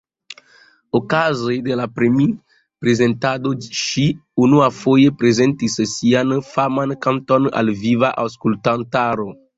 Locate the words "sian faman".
5.93-6.99